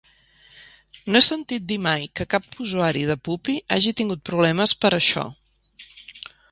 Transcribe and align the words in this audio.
No 1.15 1.19
he 1.23 1.25
sentit 1.25 1.67
dir 1.71 1.77
mai 1.87 2.07
que 2.21 2.27
cap 2.31 2.59
usuari 2.65 3.05
de 3.13 3.19
Puppy 3.29 3.59
hagi 3.77 3.97
tingut 4.01 4.27
problemes 4.33 4.77
per 4.85 4.97
això. 5.01 5.33